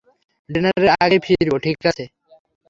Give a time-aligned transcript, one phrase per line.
[0.49, 2.05] ডিনারের আগেই ফিরব, ঠিক আছে?